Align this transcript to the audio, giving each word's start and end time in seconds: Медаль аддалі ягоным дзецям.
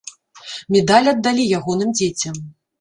Медаль 0.77 1.11
аддалі 1.13 1.47
ягоным 1.61 1.95
дзецям. 2.01 2.45